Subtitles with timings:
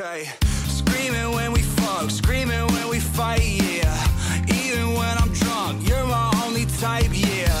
[0.00, 0.30] Okay,
[0.66, 3.94] screaming when we fuck, screaming when we fight, yeah.
[4.48, 7.52] Even when I'm drunk, you're my only type, yeah.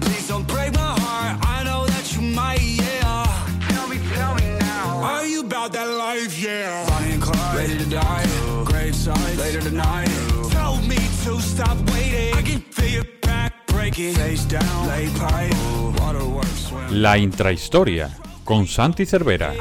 [0.00, 3.26] Please don't break my heart, I know that you might, yeah.
[3.68, 5.02] Tell me, tell me now.
[5.02, 6.86] Are you about that life, yeah?
[6.88, 8.24] Bonnie and Clyde, ready to die.
[8.64, 10.08] Grave side, later tonight.
[10.50, 12.32] Tell me to stop waiting.
[12.34, 14.14] I can feel your back breaking.
[14.14, 15.54] Face down, lay pipe,
[16.00, 17.02] waterworks, swim.
[17.02, 18.10] La intrahistoria
[18.44, 19.54] con Santi Cervera.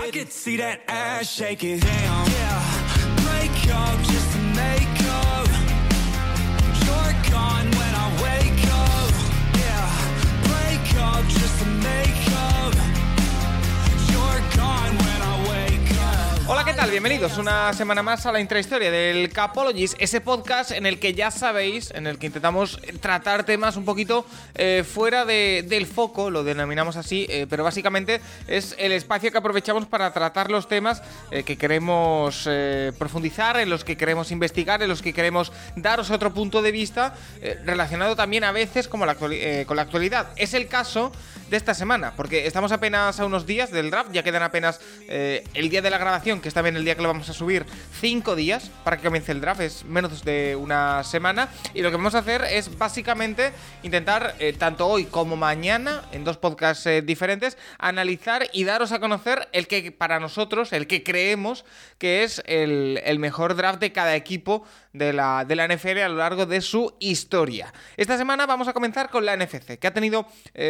[16.89, 21.31] Bienvenidos una semana más a la intrahistoria del Capologies, ese podcast en el que ya
[21.31, 26.43] sabéis, en el que intentamos tratar temas un poquito eh, fuera de- del foco, lo
[26.43, 31.43] denominamos así, eh, pero básicamente es el espacio que aprovechamos para tratar los temas eh,
[31.43, 32.49] que queremos
[32.97, 37.15] profundizar, en los que queremos investigar, en los que queremos daros otro punto de vista,
[37.63, 40.29] relacionado también a veces como con la actualidad.
[40.35, 41.11] Es el caso
[41.51, 45.43] de esta semana, porque estamos apenas a unos días del draft, ya quedan apenas eh,
[45.53, 47.65] el día de la grabación, que es también el día que lo vamos a subir,
[47.99, 51.97] cinco días para que comience el draft, es menos de una semana, y lo que
[51.97, 53.51] vamos a hacer es básicamente
[53.83, 59.01] intentar, eh, tanto hoy como mañana, en dos podcasts eh, diferentes, analizar y daros a
[59.01, 61.65] conocer el que para nosotros, el que creemos
[61.97, 66.09] que es el, el mejor draft de cada equipo de la, de la NFL a
[66.09, 67.73] lo largo de su historia.
[67.97, 70.25] Esta semana vamos a comenzar con la NFC, que ha tenido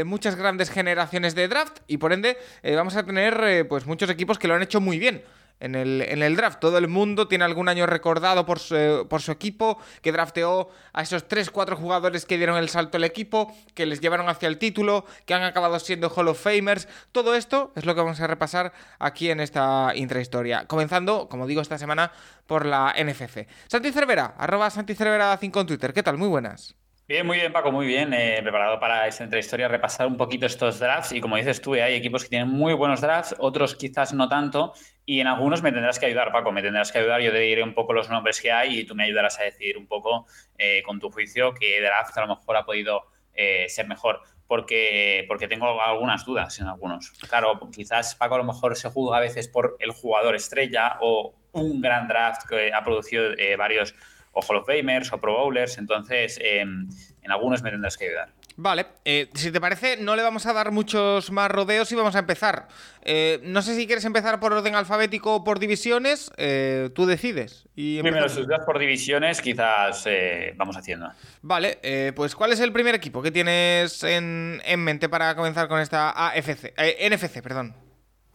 [0.06, 4.10] muchas grandes generaciones de draft y por ende eh, vamos a tener eh, pues muchos
[4.10, 5.24] equipos que lo han hecho muy bien.
[5.62, 9.22] En el, en el draft, todo el mundo tiene algún año recordado por su, por
[9.22, 13.86] su equipo, que drafteó a esos 3-4 jugadores que dieron el salto al equipo, que
[13.86, 16.88] les llevaron hacia el título, que han acabado siendo Hall of Famers.
[17.12, 20.66] Todo esto es lo que vamos a repasar aquí en esta intrahistoria.
[20.66, 22.12] Comenzando, como digo, esta semana
[22.48, 23.48] por la NFC.
[23.68, 25.94] Santi Cervera, arroba Santi Cervera 5 en Twitter.
[25.94, 26.18] ¿Qué tal?
[26.18, 26.76] Muy buenas.
[27.12, 28.14] Bien, muy bien, Paco, muy bien.
[28.14, 31.12] Eh, preparado para esta entrehistoria, repasar un poquito estos drafts.
[31.12, 34.30] Y como dices tú, eh, hay equipos que tienen muy buenos drafts, otros quizás no
[34.30, 34.72] tanto.
[35.06, 37.20] Y en algunos me tendrás que ayudar, Paco, me tendrás que ayudar.
[37.20, 39.78] Yo te diré un poco los nombres que hay y tú me ayudarás a decidir
[39.78, 40.26] un poco,
[40.58, 43.02] eh, con tu juicio, qué draft a lo mejor ha podido
[43.34, 44.22] eh, ser mejor.
[44.48, 47.12] Porque, porque tengo algunas dudas en algunos.
[47.28, 51.34] Claro, quizás Paco a lo mejor se juzga a veces por el jugador estrella o
[51.52, 53.96] un gran draft que ha producido eh, varios
[54.32, 55.78] o Hall of Famers o Pro Bowlers.
[55.78, 58.30] Entonces, eh, en algunos me tendrás que ayudar.
[58.58, 62.16] Vale, eh, si te parece, no le vamos a dar muchos más rodeos y vamos
[62.16, 62.68] a empezar.
[63.02, 67.68] Eh, no sé si quieres empezar por orden alfabético o por divisiones, eh, tú decides.
[67.76, 71.12] Y Primero, si dudas por divisiones, quizás eh, vamos haciendo.
[71.42, 75.68] Vale, eh, pues ¿cuál es el primer equipo que tienes en, en mente para comenzar
[75.68, 76.74] con esta AFC?
[76.78, 77.76] eh, NFC, perdón.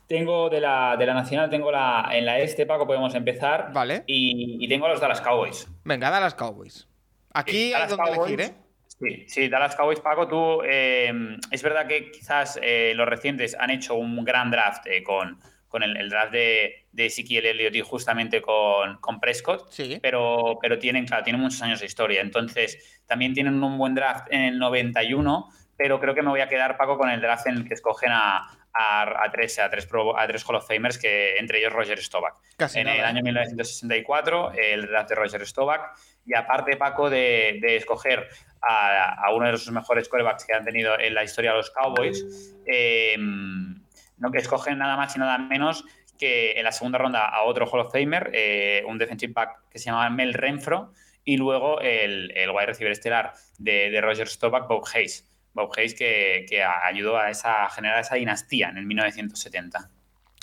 [0.07, 3.73] Tengo de la, de la Nacional, tengo la en la este, Paco, podemos empezar.
[3.73, 4.05] Vale.
[4.07, 5.69] Y, y tengo a los Dallas Cowboys.
[5.85, 6.89] Venga, Dallas Cowboys.
[7.35, 8.33] Aquí Sí, hay donde Cowboys.
[8.33, 8.55] elegir, ¿eh?
[8.99, 11.13] Sí, sí, Dallas Cowboys, Paco, tú, eh,
[11.51, 15.83] es verdad que quizás eh, los recientes han hecho un gran draft eh, con, con
[15.83, 19.99] el, el draft de, de Ezekiel Elliott y justamente con, con Prescott, Sí.
[20.01, 22.23] pero, pero tienen, claro, tienen muchos años de historia.
[22.23, 25.47] Entonces, también tienen un buen draft en el 91,
[25.77, 28.13] pero creo que me voy a quedar, Paco, con el draft en el que escogen
[28.13, 28.49] a,
[28.79, 31.99] a, a tres, a, tres Pro- a tres Hall of Famers, que entre ellos Roger
[32.03, 32.35] Staubach.
[32.57, 35.93] Casi en nada, el año 1964, el draft de Roger Staubach,
[36.25, 38.29] y aparte, Paco, de, de escoger
[38.61, 41.71] a, a uno de los mejores quarterbacks que han tenido en la historia de los
[41.71, 45.85] Cowboys, eh, no que escogen nada más y nada menos
[46.19, 49.79] que en la segunda ronda a otro Hall of Famer, eh, un defensive back que
[49.79, 50.93] se llama Mel Renfro,
[51.25, 55.29] y luego el, el wide receiver estelar de, de Roger Staubach, Bob Hayes.
[55.57, 59.91] Bob Hayes que, que ayudó a, esa, a generar esa dinastía en el 1970.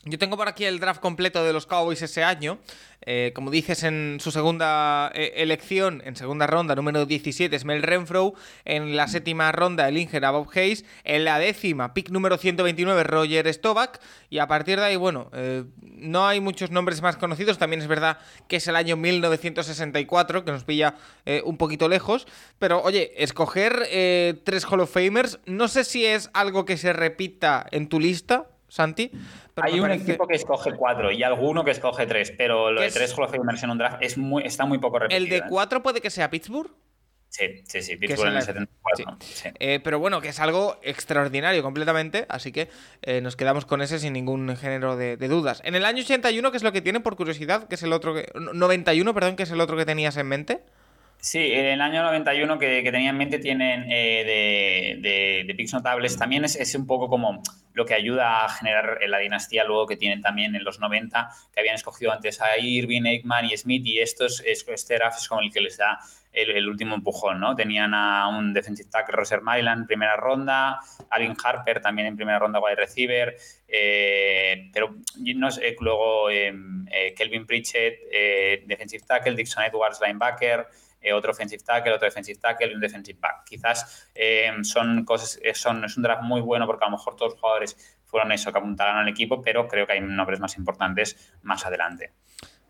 [0.05, 2.59] Yo tengo por aquí el draft completo de los Cowboys ese año.
[3.05, 7.81] Eh, como dices, en su segunda eh, elección, en segunda ronda, número 17, es Mel
[7.81, 8.33] Renfro.
[8.65, 10.83] En la séptima ronda, el Inger a Bob Hayes.
[11.05, 14.01] En la décima, pick número 129, Roger Staubach.
[14.29, 17.57] Y a partir de ahí, bueno, eh, no hay muchos nombres más conocidos.
[17.57, 18.17] También es verdad
[18.49, 20.95] que es el año 1964, que nos pilla
[21.45, 22.27] un poquito lejos.
[22.59, 23.87] Pero oye, escoger
[24.43, 28.47] tres Hall of Famers, no sé si es algo que se repita en tu lista,
[28.73, 29.11] Santi.
[29.53, 32.77] pero Hay un parece- equipo que escoge cuatro y alguno que escoge tres, pero lo
[32.77, 32.93] ¿Qué de es?
[32.95, 35.17] tres Hall en un draft es muy, está muy poco repetido.
[35.23, 35.43] El de ¿eh?
[35.47, 36.71] 4 puede que sea Pittsburgh.
[37.29, 39.17] Sí, sí, sí, Pittsburgh en el- el 74.
[39.21, 39.33] sí.
[39.43, 39.49] sí.
[39.59, 42.67] Eh, pero bueno, que es algo extraordinario completamente, así que
[43.03, 45.61] eh, nos quedamos con ese sin ningún género de, de dudas.
[45.65, 47.67] En el año 81, ¿qué es lo que tiene por curiosidad?
[47.67, 48.31] que es el otro que...
[48.33, 50.61] no, 91, perdón, que es el otro que tenías en mente?
[51.23, 55.71] Sí, en el año 91 que, que tenía en mente tienen eh, de, de, picks
[55.71, 56.17] notables.
[56.17, 57.41] También es, es, un poco como
[57.71, 61.61] lo que ayuda a generar la dinastía luego que tienen también en los 90, que
[61.61, 65.49] habían escogido antes a Irving, Aikman y Smith, y estos, este draft es como el
[65.49, 65.97] que les da
[66.33, 67.55] el, último empujón, ¿no?
[67.55, 72.39] Tenían a un defensive tackle, Roser Myland, en primera ronda, Alvin Harper también en primera
[72.39, 73.35] ronda, wide receiver,
[73.67, 74.95] eh, pero
[75.35, 80.67] no sé, luego em, eh, Kelvin Pritchett, eh, defensive tackle, Dixon Edwards, linebacker,
[81.13, 83.43] otro offensive tackle, otro defensive tackle y un defensive back.
[83.45, 87.33] Quizás em, son cosas, son, es un draft muy bueno porque a lo mejor todos
[87.33, 91.33] los jugadores fueron eso que apuntaron al equipo, pero creo que hay nombres más importantes
[91.41, 92.13] más adelante.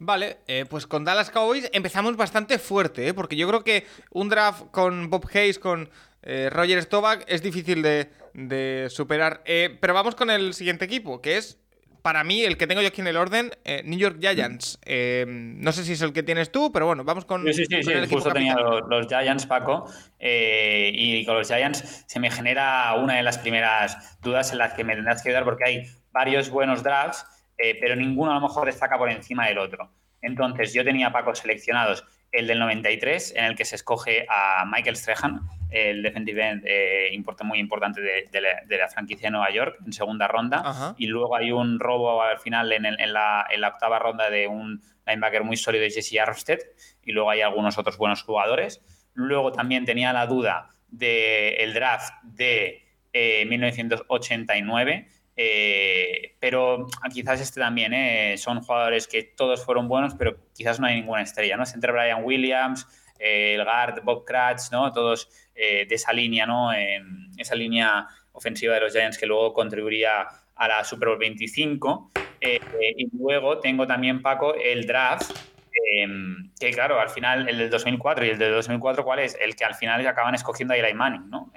[0.05, 3.13] Vale, eh, pues con Dallas Cowboys empezamos bastante fuerte, ¿eh?
[3.13, 5.89] porque yo creo que un draft con Bob Hayes, con
[6.23, 9.41] eh, Roger Staubach, es difícil de, superar.
[9.45, 11.57] Eh, pero vamos con el siguiente equipo, que es,
[12.01, 13.51] para mí, el que tengo yo aquí en el orden,
[13.85, 14.77] New York Giants.
[15.25, 17.41] no sé si es el que tienes tú, pero bueno, vamos con.
[17.53, 19.89] Sí, sí, sí, justo tenía los, Giants, Paco,
[20.19, 24.83] y con los Giants se me genera una de las primeras dudas en las que
[24.83, 27.25] me tendrás que ayudar, porque hay varios buenos drafts
[27.57, 29.91] eh, pero ninguno a lo mejor destaca por encima del otro.
[30.21, 34.95] Entonces, yo tenía Paco seleccionados el del 93, en el que se escoge a Michael
[34.95, 40.27] Strahan, el defensive end eh, muy importante de, la, franquicia de Nueva York, en segunda
[40.27, 40.95] ronda.
[40.97, 45.57] Y luego hay un robo al final en, la, octava ronda de un linebacker muy
[45.57, 46.59] sólido, Jesse Armstead.
[47.03, 48.81] Y luego hay algunos otros buenos jugadores.
[49.13, 52.83] Luego también tenía la duda del draft de
[53.13, 60.38] 1989 eh, eh, pero quizás este también, eh, son jugadores que todos fueron buenos, pero
[60.53, 61.63] quizás no hay ninguna estrella, ¿no?
[61.74, 62.88] Entre Brian Williams,
[63.19, 64.91] eh, el guard Bob Kratz, ¿no?
[64.91, 66.71] Todos de esa línea, ¿no?
[67.38, 70.25] esa línea ofensiva de los Giants que luego contribuiría
[70.56, 72.12] a la Super Bowl 25.
[72.41, 75.31] y luego tengo también, Paco, el draft
[75.95, 79.38] Em, que claro, al final el del 2004 y el del 2004, ¿cuál es?
[79.39, 81.51] El que al final acaban escogiendo a Eli Manning, ¿no?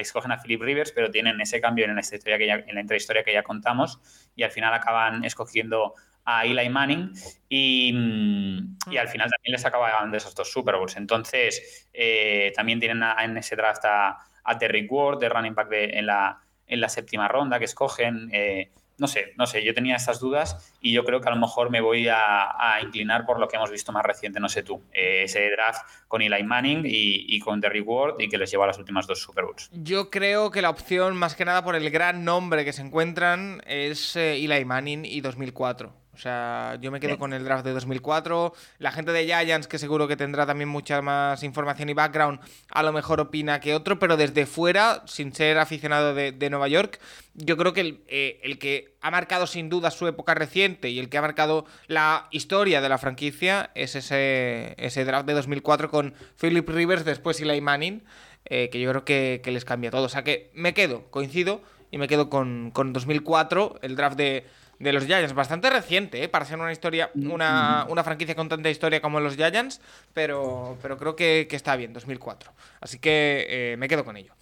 [0.00, 2.80] Escogen a Philip Rivers, pero tienen ese cambio en la, historia que ya, en la
[2.80, 4.00] intrahistoria que ya contamos
[4.34, 5.94] y al final acaban escogiendo
[6.24, 7.12] a Eli Manning
[7.48, 10.96] y, mm, y al final también les acaba ganando esos dos Super Bowls.
[10.96, 15.84] Entonces, eh, también tienen en ese draft a, a Derrick Ward, de running back de,
[15.84, 18.28] en, la, en la séptima ronda que escogen.
[18.32, 21.40] Eh, no sé, no sé, yo tenía estas dudas y yo creo que a lo
[21.40, 24.82] mejor me voy a, inclinar por lo que hemos visto más reciente, no sé tú,
[24.92, 28.68] eh, ese draft con Eli Manning y, con The Reward y que les lleva a
[28.68, 29.70] las últimas dos Super Bowls.
[29.72, 33.62] Yo creo que la opción, más que nada por el gran nombre que se encuentran,
[33.66, 36.05] es eh, Eli Manning y 2004.
[36.16, 38.54] O sea, yo me quedo con el draft de 2004.
[38.78, 42.40] La gente de Giants, que seguro que tendrá también mucha más información y background,
[42.70, 47.00] a lo mejor opina que otro, pero desde fuera, sin ser aficionado de, Nueva York,
[47.34, 50.98] yo creo que el, eh, el, que ha marcado sin duda su época reciente y
[50.98, 55.90] el que ha marcado la historia de la franquicia es ese, ese draft de 2004
[55.90, 58.02] con Philip Rivers, después Eli Manning,
[58.46, 60.04] eh, que yo creo que, les cambia todo.
[60.04, 61.60] O sea que me quedo, coincido,
[61.90, 64.46] y me quedo con, con 2004, el draft de
[64.78, 65.34] de los Giants.
[65.34, 66.28] Bastante reciente, ¿eh?
[66.28, 69.80] Para ser una historia, mm, una, una, franquicia con tanta historia como los Giants,
[70.12, 72.52] pero, pero creo que, está bien, 2004.
[72.80, 74.34] Así que eh, me quedo con ello.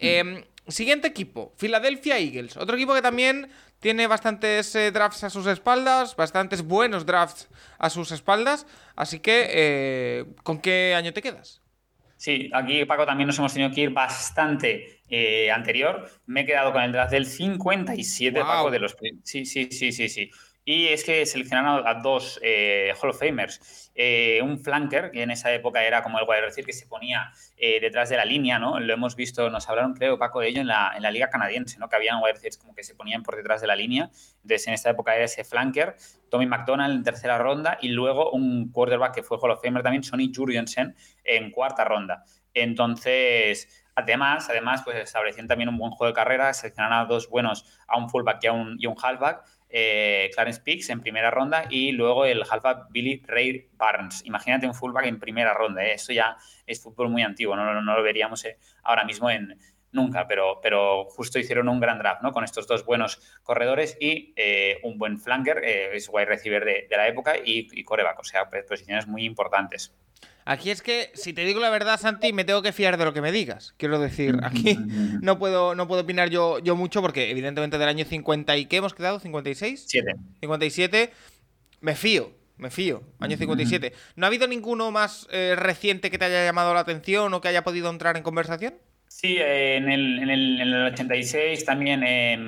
[0.00, 0.06] Mm.
[0.06, 2.56] Em, siguiente equipo, Philadelphia Eagles.
[2.56, 3.50] Otro equipo que también
[3.80, 7.48] tiene bastantes eh, drafts a sus espaldas, bastantes buenos drafts
[7.78, 8.66] a sus espaldas.
[8.94, 11.62] Así que, eh, ¿con qué año te quedas?
[12.16, 16.08] Sí, aquí Paco también nos hemos tenido que ir bastante eh, anterior.
[16.26, 18.96] Me he quedado con el draft del 57, Paco, de los...
[19.22, 20.30] Sí, sí, sí, sí, sí.
[20.64, 23.90] Y es que seleccionaron a dos eh, Hall of Famers.
[23.94, 27.32] Eh, un flanker, que en esa época era como el wide receiver que se ponía
[27.56, 28.78] eh, detrás de la línea, ¿no?
[28.78, 31.78] Lo hemos visto, nos hablaron, creo, Paco, de ello en la, en la liga canadiense,
[31.78, 31.88] ¿no?
[31.88, 34.10] Que habían wide receivers como que se ponían por detrás de la línea.
[34.42, 35.96] Entonces, en esta época era ese flanker,
[36.30, 40.04] Tommy McDonald en tercera ronda y luego un quarterback que fue Hall of Famer también,
[40.04, 42.24] Sonny Jurgensen, en cuarta ronda.
[42.54, 47.64] Entonces, además, además, pues establecían también un buen juego de carrera, seleccionaron a dos buenos,
[47.86, 52.24] a un fullback y a un, halfback, eh, Clarence Peaks en primera ronda y luego
[52.24, 54.24] el halfback Billy Ray Barnes.
[54.24, 55.94] Imagínate un fullback en primera ronda, ¿eh?
[55.94, 59.58] esto ya es fútbol muy antiguo, no, no lo veríamos eh, ahora mismo en
[59.92, 62.30] nunca, pero, pero justo hicieron un gran draft, ¿no?
[62.32, 64.34] Con estos dos buenos corredores y
[64.84, 69.08] un buen flanker, es wide receiver de, la época y, y coreback, o sea, posiciones
[69.08, 69.92] muy importantes.
[70.44, 73.12] Aquí es que, si te digo la verdad, Santi, me tengo que fiar de lo
[73.12, 73.74] que me digas.
[73.76, 74.78] Quiero decir, aquí
[75.22, 78.78] no puedo, no puedo opinar yo, yo mucho porque, evidentemente, del año 50 y qué
[78.78, 79.84] hemos quedado, ¿56?
[79.86, 80.14] 7.
[80.40, 81.12] 57,
[81.80, 83.92] me fío, me fío, año 57.
[84.16, 87.48] ¿No ha habido ninguno más eh, reciente que te haya llamado la atención o que
[87.48, 88.74] haya podido entrar en conversación?
[89.12, 92.38] Sí, en, el, en, el, en, el, 86 también eh,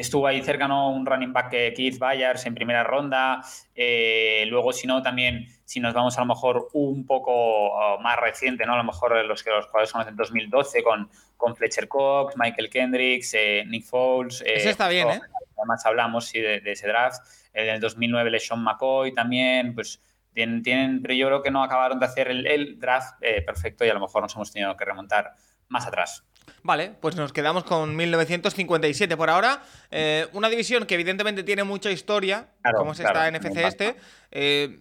[0.00, 0.90] estuvo ahí cerca ¿no?
[0.90, 3.40] un running back eh, Keith Byers en primera ronda.
[3.72, 8.18] Eh, luego, si no, también, si nos vamos a lo mejor un poco oh, más
[8.18, 8.74] reciente, ¿no?
[8.74, 12.68] a lo mejor los que los jugadores son en 2012 con, con Fletcher Cox, Michael
[12.68, 14.42] Kendricks, eh, Nick Foles.
[14.44, 15.20] Ese está bien, ¿eh?
[15.56, 17.24] Además, hablamos sí, de, de, ese draft.
[17.54, 20.02] En el 2009, LeSean McCoy también, pues.
[20.34, 23.90] Tienen, tienen, pero yo creo que no acabaron de hacer el, el draft perfecto y
[23.90, 25.34] a lo mejor nos hemos tenido que remontar
[25.72, 26.22] más atrás.
[26.64, 29.62] Vale, pues nos quedamos con 1957 por ahora.
[29.90, 33.96] Eh, una división que evidentemente tiene mucha historia, claro, como es claro, esta NFC este.
[34.30, 34.78] Eh,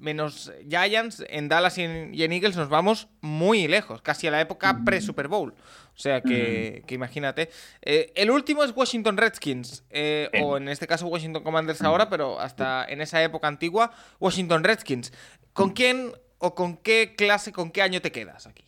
[0.00, 4.30] menos Giants, en Dallas y en, y en, Eagles nos vamos muy lejos, casi a
[4.30, 5.54] la época pre-Super Bowl.
[5.94, 6.86] O sea que, mm.
[6.86, 7.50] que imagínate.
[7.82, 12.40] Eh, el último es Washington Redskins, eh, o en este caso Washington Commanders ahora, pero
[12.40, 15.12] hasta en esa época antigua, Washington Redskins.
[15.52, 18.64] ¿Con quién o con qué clase, con qué año te quedas aquí?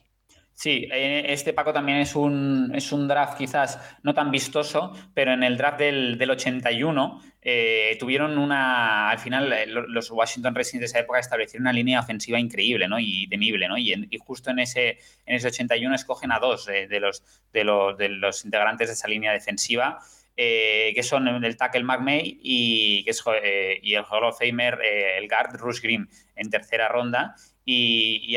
[0.57, 5.43] Sí, este Paco también es un, es un draft quizás no tan vistoso, pero en
[5.43, 9.53] el draft del, del 81 eh, tuvieron una, al final
[9.89, 13.01] los Washington Redskins de esa época establecieron una línea ofensiva increíble ¿no?
[13.01, 13.77] y temible, ¿no?
[13.77, 17.65] Y, en, y, justo en ese, en ese 81 escogen a dos de, los, de,
[17.65, 19.99] los, de los integrantes de esa línea defensiva.
[20.37, 24.81] Eh, que son el tackle McMay y, que es, eh, y el Hall of Famer,
[24.83, 28.37] eh, el guard Rush Green, en tercera ronda y,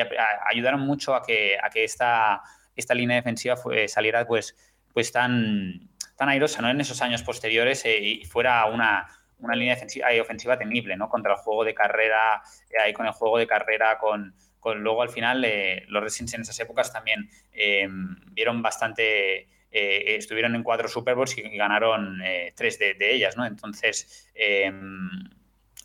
[0.49, 2.41] ayudaron mucho a que, a que esta,
[2.75, 3.55] esta línea defensiva
[3.87, 4.55] saliera pues,
[4.93, 6.69] pues tan, tan airosa ¿no?
[6.69, 9.07] en esos años posteriores eh, y fuera una,
[9.39, 11.09] una línea defensiva y ofensiva temible ¿no?
[11.09, 15.01] contra el juego de carrera, eh, ahí con el juego de carrera, con, con luego
[15.01, 17.87] al final eh, los Redskins en esas épocas también eh,
[18.31, 19.47] vieron bastante...
[19.69, 22.19] estuvieron en cuatro Super Bowls y ganaron
[22.55, 23.45] tres de, ellas, ¿no?
[23.45, 24.27] Entonces,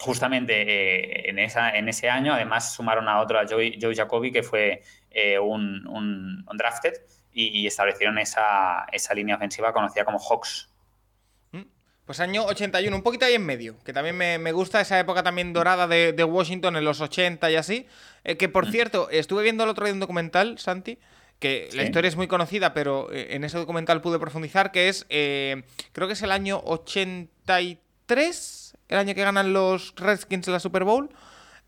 [0.03, 4.33] justamente eh, en, esa, en ese año, además sumaron a otro, a Joey, Joey Jacoby,
[4.33, 6.95] que fue eh, un, un, un, drafted,
[7.33, 10.69] y, y establecieron esa, esa, línea ofensiva conocida como Hawks.
[12.05, 15.23] Pues año 81, un poquito ahí en medio, que también me, me gusta esa época
[15.23, 17.87] también dorada de, de, Washington en los 80 y así.
[18.25, 18.71] Eh, que por mm.
[18.73, 20.99] cierto, estuve viendo el otro día un documental, Santi,
[21.39, 21.77] que ¿Sí?
[21.77, 26.13] la historia es muy conocida, pero en ese documental pude profundizar, que es, creo que
[26.13, 27.79] es el año 83
[28.19, 31.11] el año que ganan los Redskins la Super Bowl.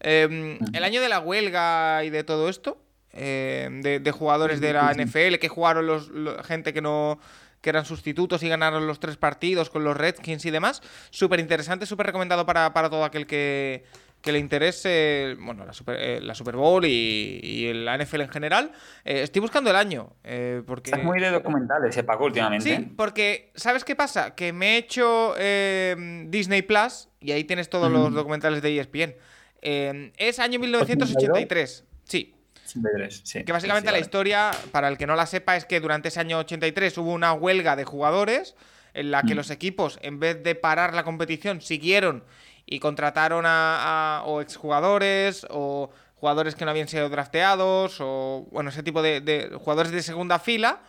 [0.00, 2.78] Eh, el año de la huelga y de todo esto.
[3.16, 7.20] Eh, de, de, jugadores de la NFL que jugaron los, los, gente que no
[7.64, 10.82] que eran sustitutos y ganaron los tres partidos con los Redskins y demás.
[11.08, 13.84] Súper interesante, súper recomendado para, para todo aquel que,
[14.24, 18.30] que le interese bueno, la, Super, eh, la Super Bowl y, y, la NFL en
[18.30, 18.72] general.
[19.04, 20.14] Eh, estoy buscando el año.
[20.24, 20.92] Eh, porque...
[20.92, 22.74] Es muy de documentales, ese Paco, últimamente.
[22.74, 24.34] Sí, porque ¿sabes qué pasa?
[24.34, 27.92] Que me he hecho eh, Disney Plus y ahí tienes todos mm.
[27.92, 29.14] los documentales de ESPN.
[29.60, 31.84] es año 1983.
[32.04, 32.34] Sí.
[32.66, 35.80] 83, sí, que básicamente sí, la historia, para el que no la sepa, es que
[35.80, 38.56] durante ese año 83 hubo una huelga de jugadores
[38.94, 39.36] en la que mm.
[39.36, 42.24] los equipos, en vez de parar la competición, siguieron
[42.66, 49.02] y contrataron a, exjugadores o jugadores que no habían sido drafteados o bueno, ese tipo
[49.02, 50.80] de, de jugadores de segunda fila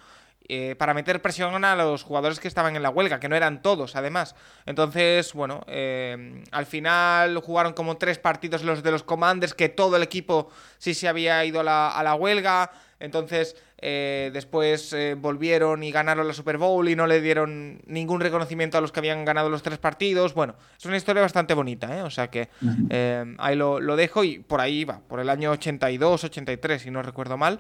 [0.48, 3.64] eh, para meter presión a los jugadores que estaban en la huelga, que no eran
[3.64, 4.36] todos, además.
[4.68, 9.96] Entonces, bueno, eh, al final jugaron como tres partidos los de los Commanders, que todo
[9.96, 12.72] el equipo sí se había ido a la, a la huelga.
[13.00, 18.22] Entonces, eh, después eh, volvieron y ganaron la Super Bowl y no le dieron ningún
[18.22, 20.34] reconocimiento a los que habían ganado los tres partidos.
[20.34, 22.02] Bueno, es una historia bastante bonita, ¿eh?
[22.02, 22.50] O sea que
[22.90, 26.92] eh, ahí lo, lo, dejo y por ahí va, por el año 82, 83, si
[26.92, 27.60] no recuerdo mal,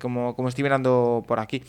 [0.00, 1.62] como, como estoy mirando por aquí.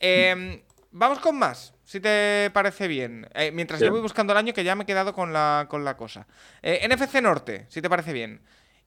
[0.00, 3.28] Eh, vamos con más, si te parece bien.
[3.52, 5.96] Mientras yo voy buscando el año, que ya me he quedado con la, con la
[5.96, 6.26] cosa.
[6.62, 8.40] NFC Norte, si te parece bien.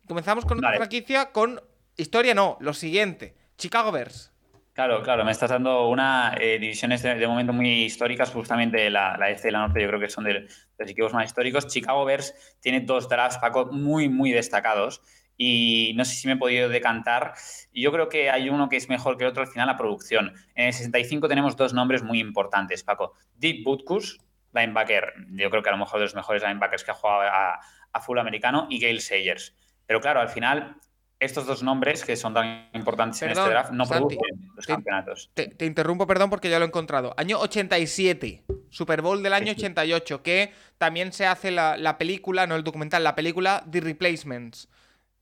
[0.08, 0.76] Comenzamos con vale.
[0.76, 1.62] otra franquicia con
[1.96, 3.36] historia, no, lo siguiente.
[3.58, 4.31] Chicago Bears.
[4.74, 9.30] Claro, claro, me estás dando una eh, divisiones de, momento muy históricas, justamente la, la
[9.30, 10.48] este la norte, yo creo que son de,
[10.78, 11.68] los equipos más históricos.
[11.68, 15.02] Chicago Bears tiene dos drafts, Paco, muy, muy destacados
[15.36, 17.34] y no sé si me he podido decantar.
[17.74, 20.34] Yo creo que hay uno que es mejor que el otro al final, la producción.
[20.56, 23.14] En el 65 tenemos dos nombres muy importantes, Paco.
[23.36, 24.20] Deep Butkus,
[24.54, 27.60] linebacker, yo creo que a lo mejor de los mejores linebackers que ha jugado a,
[27.92, 29.54] a full americano, y Gail Sayers.
[29.86, 30.78] Pero claro, al final
[31.22, 34.66] estos dos nombres que son tan importantes perdón, en este draft no Santi, producen los
[34.66, 35.30] te, campeonatos.
[35.34, 37.14] Te, te, interrumpo, perdón, porque ya lo he encontrado.
[37.16, 42.56] Año 87, Super Bowl del año 88, que también se hace la, la película, no
[42.56, 44.68] el documental, la película The Replacements.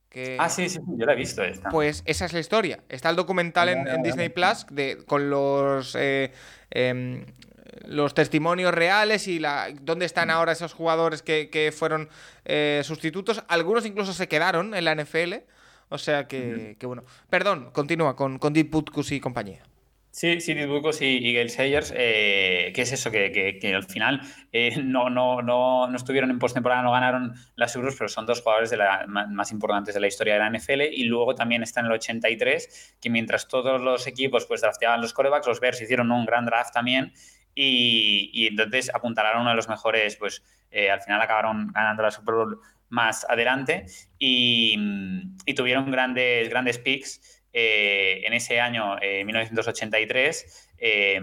[0.08, 1.70] Que, ah, sí, sí, yo la he visto esta.
[1.70, 2.79] Pues esa es la historia.
[2.89, 6.32] Está el documental en, en Disney Plus de, con los eh,
[6.72, 7.25] eh,
[7.86, 12.10] los testimonios reales y la, dónde están ahora esos jugadores que, que fueron
[12.46, 13.44] eh, sustitutos.
[13.48, 15.36] Algunos incluso se quedaron en la NFL.
[15.89, 17.03] O sea que, que bueno.
[17.29, 18.72] Perdón, continúa con, con Deep
[19.12, 19.63] y compañía.
[20.12, 23.12] Sí, sí, Butkus y, y Gale Sayers, eh, ¿qué es eso?
[23.12, 27.96] Que, al final eh, no, no, no, no, estuvieron en postemporada, no ganaron las Euros,
[27.96, 30.81] pero son dos jugadores de la, más, importantes de la historia de la NFL.
[30.91, 35.13] Y luego también está en el 83, que mientras todos los equipos pues drafteaban los
[35.13, 37.13] corebacks, los Bears hicieron un gran draft también.
[37.53, 42.12] Y, y entonces apuntalaron uno de los mejores, pues eh, al final acabaron ganando la
[42.12, 43.86] Super Bowl más adelante
[44.17, 44.75] y,
[45.46, 47.39] y tuvieron grandes, grandes picks.
[47.51, 51.22] Eh, en ese año, 1983, eh, eh,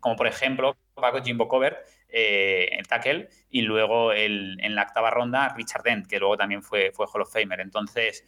[0.00, 1.78] como por ejemplo Paco Jimbo Cover,
[2.12, 7.06] en tackle, y luego en la octava ronda Richard Dent, que luego también fue, fue
[7.06, 7.60] Hall of Famer.
[7.60, 8.24] Entonces,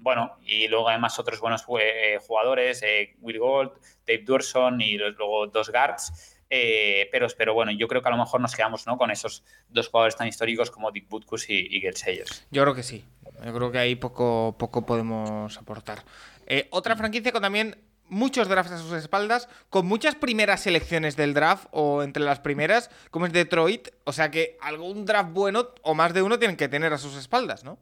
[0.00, 2.84] bueno, y luego además otros buenos jugadores,
[3.20, 3.72] Will Gold,
[4.04, 6.37] Dave Durson y luego dos guards.
[6.48, 8.96] Pero, pero bueno, yo creo que a lo mejor nos quedamos ¿no?
[8.96, 12.46] con esos dos jugadores tan históricos como Dick Butkus y, y Sayers.
[12.50, 13.04] Yo creo que sí.
[13.44, 16.04] Yo creo que ahí poco, poco podemos aportar.
[16.46, 17.76] Eh, otra franquicia con también
[18.08, 22.90] muchos drafts a sus espaldas, con muchas primeras selecciones del draft o entre las primeras,
[23.10, 23.88] como es Detroit.
[24.04, 27.16] O sea que algún draft bueno o más de uno tienen que tener a sus
[27.16, 27.78] espaldas, ¿no?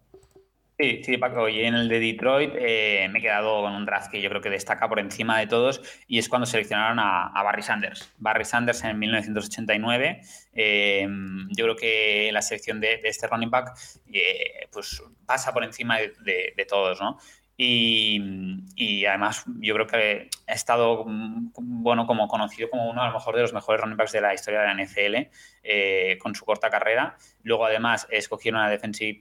[0.78, 1.48] Sí, sí, Paco.
[1.48, 4.42] Y en el de Detroit eh, me he quedado con un draft que yo creo
[4.42, 8.12] que destaca por encima de todos y es cuando seleccionaron a, Barry Sanders.
[8.18, 10.20] Barry Sanders en 1989.
[10.52, 11.08] Eh,
[11.56, 13.72] yo creo que la selección de, este running back
[14.12, 17.16] eh, pues pasa por encima de, todos, ¿no?
[17.56, 23.34] Y, además yo creo que ha estado bueno como conocido como uno a lo mejor
[23.34, 27.16] de los mejores running backs de la historia de la NFL con su corta carrera.
[27.44, 29.20] Luego además escogieron a defensive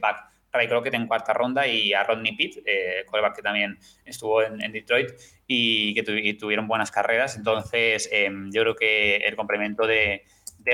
[0.00, 4.58] back Ray Crockett en cuarta ronda y a Rodney Pitt, eh, que también estuvo en,
[4.72, 5.10] Detroit
[5.46, 7.36] y que tuvieron buenas carreras.
[7.36, 10.22] Entonces, em, yo creo que el complemento de,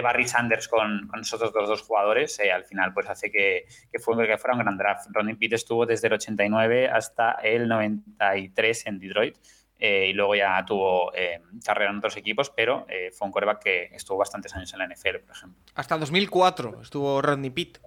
[0.02, 3.66] Barry Sanders con, con esos otros dos jugadores eh, al final pues hace que,
[3.99, 5.08] fue, que fuera un gran draft.
[5.10, 9.37] Rodney Pitt estuvo desde el 89 hasta el 93 en Detroit.
[9.80, 13.62] Eh, y luego ya tuvo eh, carrera en otros equipos, pero eh, fue un coreback
[13.62, 15.58] que estuvo bastantes años en la NFL, por ejemplo.
[15.75, 17.78] Hasta 2004 estuvo Rodney Pitt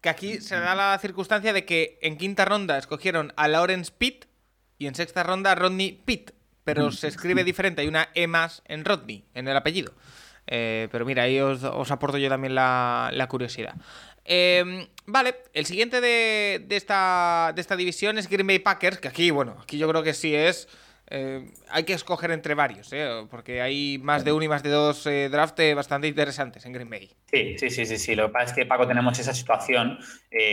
[0.00, 4.26] que aquí se da la circunstancia de que en quinta ronda escogieron a Lawrence Pitt
[4.78, 6.32] y en sexta ronda a Rodney Pitt,
[6.64, 9.94] pero se escribe diferente, hay una E más en Rodney, en el apellido.
[10.46, 13.74] Eh, pero mira, ahí os, aporto yo también la, curiosidad.
[14.24, 19.30] Em, vale, el siguiente de, esta, de esta división es Green Bay Packers, que aquí,
[19.30, 20.68] bueno, aquí yo creo que sí es
[21.08, 23.26] eh, hay que escoger entre varios, ¿eh?
[23.30, 26.90] porque hay más de uno y más de dos eh, drafts bastante interesantes en Green
[26.90, 27.10] Bay.
[27.30, 28.14] Sí, sí, sí, sí, sí.
[28.16, 29.98] Lo que pasa es que, Paco, tenemos esa situación,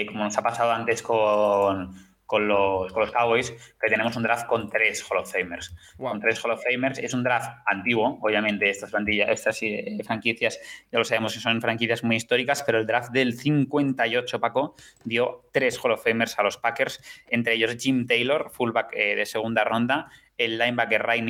[0.08, 4.48] como nos ha pasado antes con, con los, con los Cowboys, que tenemos un draft
[4.48, 5.76] con tres Hall of Famers.
[5.98, 7.00] Con tres Hall of Famers.
[7.00, 9.60] Es un draft antiguo, obviamente, estas, plantillas, estas
[10.06, 10.60] franquicias,
[10.92, 15.50] ya lo sabemos que son franquicias muy históricas, pero el draft del 58, Paco, dio
[15.52, 20.10] tres Hall of Famers a los Packers, entre ellos Jim Taylor, fullback de segunda ronda,
[20.46, 21.22] el linebacker Ray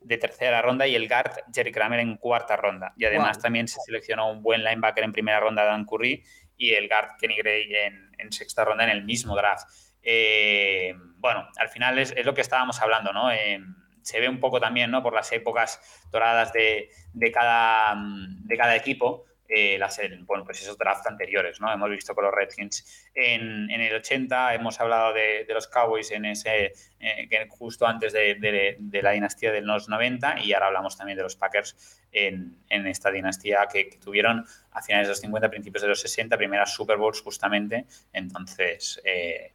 [0.00, 2.92] de tercera ronda y el guard Jerry Kramer en cuarta ronda.
[2.96, 6.24] Y además también se seleccionó un buen linebacker en primera ronda, Dan Curry,
[6.56, 7.72] y el guard Kenny Gray
[8.18, 9.68] en, sexta ronda en el mismo draft.
[10.02, 13.30] Eh, bueno, al final es, lo que estábamos hablando, ¿no?
[13.30, 13.60] Eh,
[14.02, 15.02] se ve un poco también, ¿no?
[15.02, 16.90] Por las épocas doradas de,
[17.32, 21.72] cada, de cada equipo, eh, las, bueno, pues esos drafts anteriores, ¿no?
[21.72, 26.26] Hemos visto con los Redskins en, en el 80, hemos hablado de, los Cowboys en
[26.26, 31.22] ese, eh, justo antes de, la dinastía de los 90 y ahora hablamos también de
[31.22, 36.00] los Packers en, esta dinastía que, tuvieron a finales de los 50, principios de los
[36.02, 39.00] 60, primeras Super Bowls justamente, entonces...
[39.04, 39.54] Eh,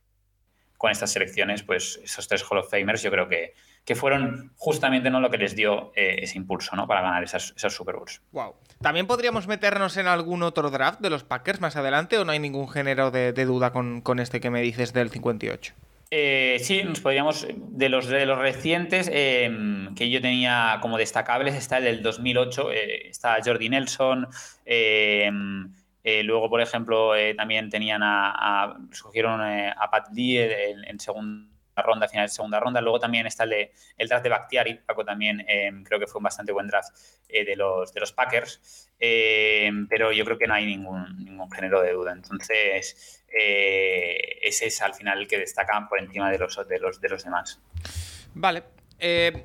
[0.75, 3.53] con estas selecciones, pues esos tres Hall of Famers yo creo que,
[3.85, 5.19] que fueron justamente ¿no?
[5.19, 6.87] lo que les dio eh, ese impulso ¿no?
[6.87, 8.21] para ganar esas, esas Super Bowls.
[8.31, 8.55] Wow.
[8.81, 12.39] ¿También podríamos meternos en algún otro draft de los Packers más adelante o no hay
[12.39, 15.73] ningún género de, duda con, este que me dices del 58?
[16.11, 17.47] Eh, sí, nos podríamos.
[17.55, 22.71] De los, de los recientes em, que yo tenía como destacables, está el del 2008,
[22.71, 24.27] eh, está Jordi Nelson.
[24.63, 28.75] Em, eh, luego, por ejemplo, eh, también tenían a,
[29.13, 32.81] eh, a Pat Lee en, segunda ronda, final de segunda ronda.
[32.81, 35.45] Luego también está el, el draft de Bakhtiari, Paco también
[35.85, 36.89] creo que fue un bastante buen draft
[37.27, 41.93] de, los, de los Packers, pero yo creo que no hay ningún, ningún género de
[41.93, 42.11] duda.
[42.11, 47.09] Entonces, ese es al final el que destaca por encima de los, de los, de
[47.09, 47.59] los demás.
[48.35, 48.63] Vale,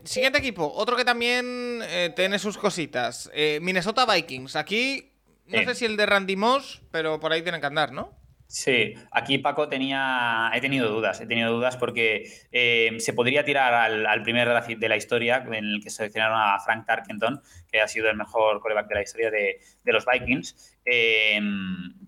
[0.04, 1.80] siguiente equipo, otro que también
[2.14, 3.30] tiene sus cositas.
[3.60, 4.56] Minnesota Vikings.
[4.56, 5.12] Aquí
[5.46, 8.17] no sé si el de Randy Moss, pero por ahí tienen que andar, ¿no?
[8.50, 13.74] Sí, aquí Paco tenía, he tenido dudas, he tenido dudas porque eh, se podría tirar
[13.74, 18.08] al, primer de la, historia en el que seleccionaron a Frank Tarkenton, que ha sido
[18.08, 21.38] el mejor coreback de la historia de, los Vikings, eh,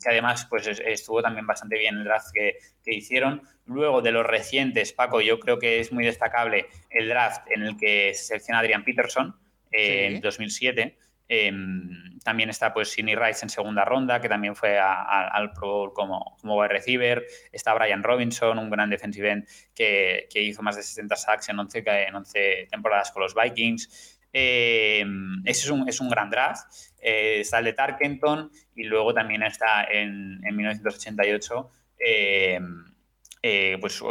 [0.03, 3.43] que además pues estuvo también bastante bien el draft que, hicieron.
[3.67, 7.77] Luego de los recientes, Paco, yo creo que es muy destacable el draft en el
[7.77, 9.37] que se selecciona Adrian Peterson
[9.71, 10.97] eh, en 2007.
[11.33, 15.93] Em, también está pues Sidney Rice en segunda ronda, que también fue al Pro Bowl
[15.93, 17.25] como, como wide receiver.
[17.53, 21.85] Está Brian Robinson, un gran defensive end que, hizo más de 60 sacks en 11,
[21.87, 24.19] en 11 temporadas con los Vikings.
[24.33, 26.65] Em, ese es un, es un, gran draft.
[27.01, 32.85] Eh, está el de Tarkenton y luego también está en, en 1988 em,
[33.41, 34.03] eh, pues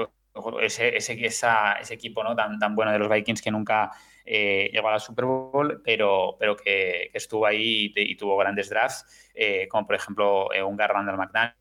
[0.62, 2.34] ese, ese, ese equipo ¿no?
[2.34, 3.91] tan, tan bueno de los Vikings que nunca
[4.31, 9.31] eh, llegó a la Super Bowl, pero, pero que, estuvo ahí y, tuvo grandes drafts,
[9.33, 11.55] eh, como por ejemplo eh, un Randall McDaniel.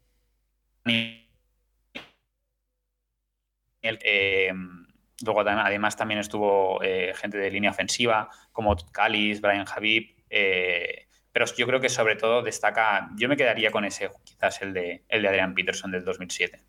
[5.24, 11.80] Luego además también estuvo gente de línea ofensiva como Callis, Brian Habib, pero yo creo
[11.80, 15.54] que sobre todo destaca, yo me quedaría con ese, quizás el de, el de Adrian
[15.54, 16.60] Peterson del 2007.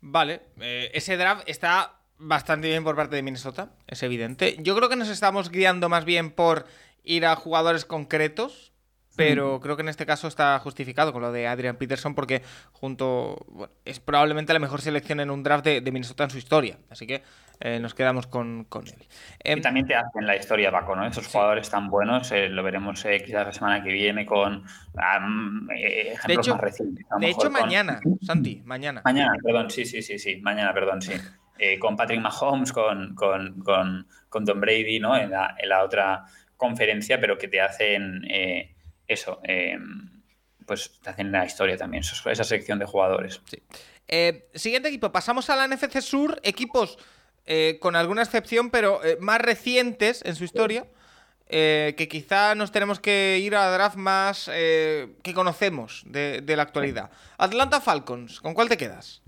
[0.00, 4.56] Vale, ese draft está bastante bien por parte de Minnesota, es evidente.
[4.60, 6.66] Yo creo que nos estamos guiando más bien por
[7.04, 8.72] ir a jugadores concretos,
[9.14, 13.68] pero creo que en este caso está justificado con lo de Adrian Peterson porque junto
[13.84, 17.22] es probablemente la mejor selección en un draft de, Minnesota en su historia, así que
[17.60, 19.06] eh, nos quedamos con, él.
[19.44, 21.06] y em, también te hacen la historia, Paco, ¿no?
[21.06, 24.64] Esos jugadores tan buenos, eh, lo veremos eh, quizás la semana que viene con
[25.76, 27.06] ejemplos de hecho, más recientes.
[27.18, 29.02] De hecho, mañana, Santi, mañana.
[29.04, 31.12] Mañana, perdón, sí, sí, sí, sí, mañana, perdón, sí.
[31.64, 34.08] Eh, con Patrick Mahomes, con, con,
[34.44, 35.16] Tom Brady, ¿no?
[35.16, 36.24] En la, en la, otra
[36.56, 38.74] conferencia, pero que te hacen eh,
[39.06, 39.78] eso, eh,
[40.66, 43.40] pues te hacen la historia también, esa sección de jugadores.
[44.54, 46.98] siguiente equipo, pasamos a la NFC Sur, equipos
[47.78, 50.88] con alguna excepción, pero más recientes en su historia.
[51.48, 57.10] que quizá nos tenemos que ir a draft más que conocemos de, de, la actualidad.
[57.38, 59.21] Atlanta Falcons, ¿con cuál te quedas?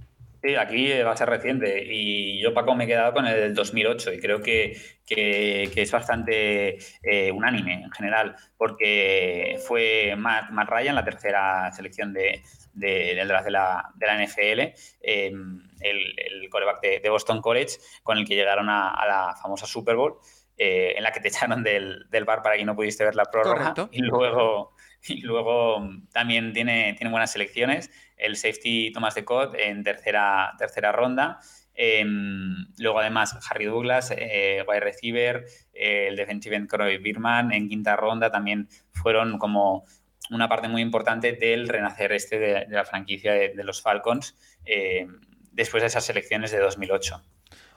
[0.44, 1.86] Sí, aquí va a ser reciente.
[1.90, 4.78] Y yo, Paco, me he quedado con el del 2008 y creo que,
[5.08, 12.42] es bastante eh, unánime en general, porque fue Matt, Ryan, la tercera selección de,
[12.74, 14.60] del draft de la, de la NFL,
[15.00, 19.96] em, el, el coreback de, Boston College, con el que llegaron a, la famosa Super
[19.96, 20.18] Bowl,
[20.58, 23.72] eh, en la que te echaron del, bar para que no pudiste ver la prórroga.
[23.92, 24.74] Y luego,
[25.08, 30.92] y luego también tiene, tiene buenas selecciones el safety Thomas de Cott en tercera, tercera
[30.92, 31.38] ronda.
[31.74, 37.68] Em, luego, además, Harry Douglas, eh, wide receiver, eh, el defensive end Croy Birman en
[37.68, 39.84] quinta ronda también fueron como
[40.30, 45.20] una parte muy importante del renacer este de, la franquicia de, los Falcons em,
[45.52, 47.22] después de esas selecciones de 2008.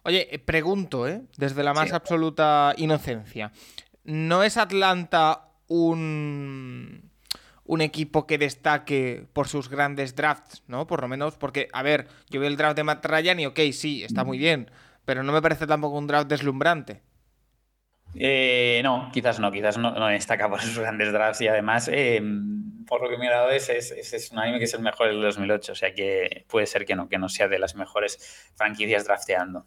[0.04, 1.06] Oye, eh, pregunto,
[1.38, 3.52] desde la más absoluta inocencia,
[4.04, 7.12] ¿no es Atlanta un
[7.68, 10.88] un equipo que destaque por sus grandes drafts, ¿no?
[10.88, 13.60] Por lo menos, porque, a ver, yo veo el draft de Matt Ryan y, ok,
[13.72, 14.72] sí, está muy bien,
[15.06, 17.02] pero no me parece tampoco un draft deslumbrante.
[18.16, 22.22] Eh, no, quizás no, quizás no, destaca por sus grandes drafts y además, eh,
[22.88, 25.22] por lo que me he dado, es, es, un anime que es el mejor del
[25.22, 29.06] 2008, o sea que puede ser que no, que no sea de las mejores franquicias
[29.06, 29.66] drafteando.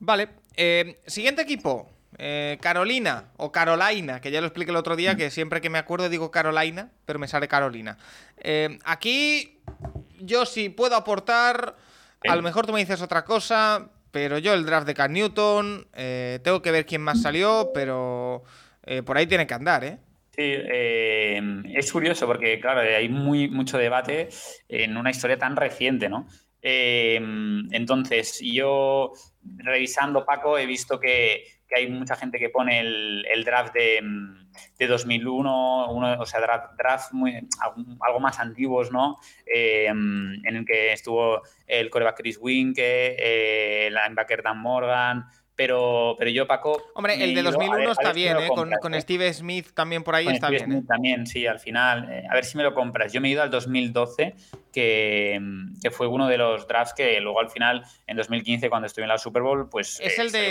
[0.00, 5.16] Vale, eh, siguiente equipo, eh, Carolina o Carolina, que ya lo expliqué el otro día,
[5.16, 7.98] que siempre que me acuerdo digo Carolina, pero me sale Carolina.
[8.38, 9.60] Eh, aquí
[10.20, 11.76] yo sí puedo aportar,
[12.26, 15.88] a lo mejor tú me dices otra cosa, pero yo el draft de Cam Newton,
[15.92, 18.44] eh, tengo que ver quién más salió, pero
[19.04, 19.98] por ahí tiene que andar, ¿eh?
[20.30, 20.42] Sí,
[21.74, 24.28] es curioso porque, claro, hay muy, mucho debate
[24.68, 26.26] en una historia tan reciente, ¿no?
[26.68, 29.12] entonces, yo
[29.58, 34.00] revisando, Paco, he visto que que hay mucha gente que pone el, draft de,
[34.78, 37.46] de 2001, uno, o sea, draft, muy,
[38.00, 39.18] algo más antiguos, ¿no?
[39.46, 46.14] Eh, en el que estuvo el coreback Chris Winke, eh, el linebacker Dan Morgan, pero,
[46.18, 46.90] pero yo, Paco.
[46.94, 48.48] Hombre, el de 2001 está bien, ¿eh?
[48.48, 49.00] Con, con, ¿eh?
[49.00, 50.70] Steve Smith también por ahí está bien.
[50.70, 50.82] ¿eh?
[50.86, 52.24] También, sí, al final.
[52.30, 53.12] a ver si me lo compras.
[53.12, 54.36] Yo me he ido al 2012,
[54.70, 55.40] que,
[55.82, 59.08] que, fue uno de los drafts que luego al final, en 2015, cuando estuve en
[59.08, 59.98] la Super Bowl, pues.
[60.00, 60.48] Es el de,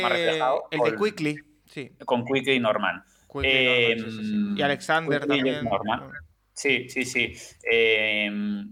[0.72, 1.38] el de Quickly,
[1.68, 1.92] sí.
[2.04, 3.04] Con Quickly y Norman.
[3.44, 5.66] Y Alexander también.
[5.66, 6.10] Norman.
[6.52, 7.34] Sí, sí, sí.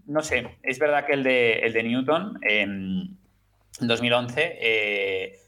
[0.08, 3.18] no sé, es verdad que el de, el de Newton en
[3.80, 5.40] 2011 eh,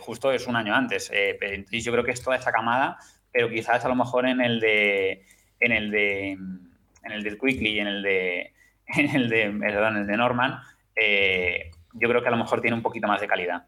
[0.00, 1.10] justo es un año antes.
[1.12, 2.98] Eh, yo creo que es toda esa camada,
[3.32, 5.24] pero quizás a lo mejor en el de
[5.60, 8.52] en el de en el del Quickly y en el de
[8.86, 10.60] en el de, perdón, el de Norman
[10.96, 13.66] eh, yo creo que a lo mejor tiene un poquito más de calidad.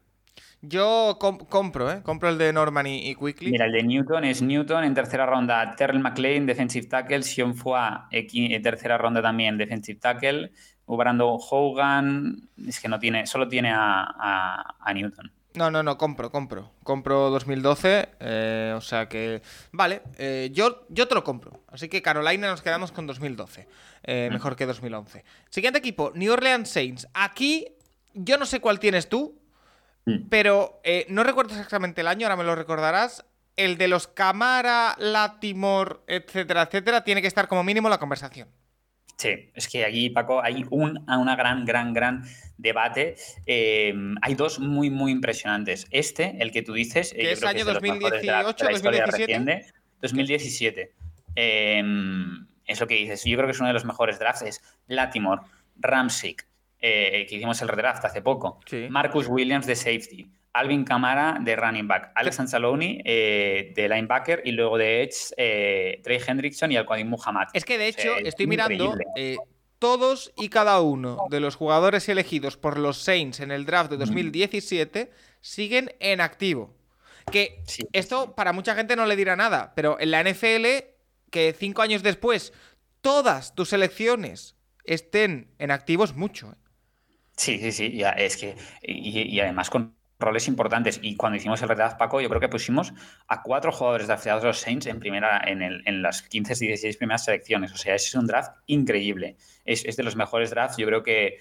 [0.61, 2.01] Yo compro, ¿eh?
[2.01, 3.51] Compro el de Norman y, Quickly.
[3.51, 8.07] Mira, el de Newton es Newton en tercera ronda, Terrell McLean, defensive tackle, Sion Fua,
[8.11, 10.51] en tercera ronda también, defensive tackle,
[10.87, 15.31] Brandon Hogan, es que no tiene, solo tiene a, Newton.
[15.57, 16.71] No, no, no, compro, compro.
[16.83, 19.41] Compro 2012, eh, o sea que...
[19.71, 21.63] Vale, eh, yo, yo te lo compro.
[21.67, 23.67] Así que Carolina nos quedamos con 2012.
[24.03, 25.25] Eh, mejor que 2011.
[25.49, 27.07] Siguiente equipo, New Orleans Saints.
[27.13, 27.67] Aquí
[28.13, 29.37] yo no sé cuál tienes tú,
[30.07, 30.29] Mm.
[30.29, 33.25] Pero no recuerdo exactamente el año, ahora me lo recordarás.
[33.57, 38.47] El de los Camara, Latimor, etcétera, etcétera, tiene que estar como mínimo la conversación.
[39.17, 42.23] Sí, es que aquí, Paco, hay un, una gran, gran, gran
[42.57, 43.15] debate.
[43.47, 45.87] Eh, hay dos muy, muy impresionantes.
[45.89, 49.65] Este, el que tú dices, eh, ¿Qué es año 2018, 2017?
[50.01, 50.93] 2017.
[52.67, 53.23] es lo que dices.
[53.25, 54.43] Yo creo que es uno de los mejores drafts.
[54.43, 55.41] Es Latimore,
[55.77, 56.45] Ramsick,
[56.79, 58.59] eh, que hicimos el redraft hace poco.
[58.89, 60.29] Marcus Williams de safety.
[60.57, 66.01] Alvin Kamara de running back, Alex Anzalone eh, de linebacker y luego de Edge, eh,
[66.03, 67.47] Trey Hendrickson y Al-Qadim Muhammad.
[67.53, 68.95] Es que de hecho estoy mirando
[69.79, 73.97] todos y cada uno de los jugadores elegidos por los Saints en el draft de
[73.97, 76.73] 2017 siguen en activo.
[77.31, 77.61] Que
[77.93, 80.65] esto para mucha gente no le dirá nada, pero en la NFL,
[81.29, 82.53] que cinco años después
[83.01, 86.55] todas tus selecciones estén en activo es mucho.
[87.35, 90.99] Sí, sí, sí, ya, es que, y, además con roles importantes.
[91.01, 92.93] Y cuando hicimos el redraft, Paco, yo creo que pusimos
[93.27, 96.97] a cuatro jugadores drafteados de los Saints en, primera, en, el, en las 15, 16
[96.97, 97.71] primeras selecciones.
[97.73, 99.37] O sea, ese es un draft increíble.
[99.65, 101.39] Es, de los mejores drafts, yo creo que,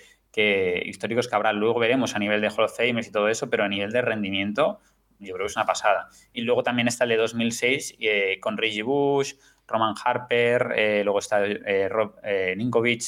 [0.85, 1.53] históricos que habrá.
[1.53, 4.03] Luego veremos a nivel de Hall of Famers y todo eso, pero a nivel de
[4.03, 4.81] rendimiento,
[5.19, 6.09] yo creo que es una pasada.
[6.33, 9.35] Y luego también está el de 2006 eh, con Reggie Bush,
[9.67, 12.17] Roman Harper, eh, luego está eh, Rob
[12.57, 13.03] Ninkovic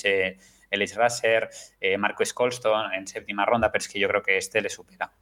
[0.70, 1.48] Ellis Rasser,
[1.81, 5.12] eh, Marco Scolston en séptima ronda, pero es que yo creo que este le supera.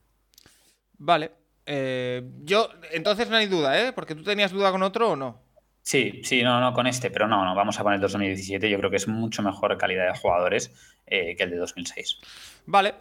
[0.99, 1.33] Vale.
[1.67, 3.93] Eh, yo, entonces no hay duda, ¿eh?
[3.93, 5.43] Porque tú tenías duda con otro o no.
[5.83, 8.69] Sí, sí, no, no con este, pero no, no, vamos a poner el 2017.
[8.69, 10.73] Yo creo que es mucho mejor calidad de jugadores
[11.07, 12.19] eh, que el de 2006.
[12.67, 12.95] Vale,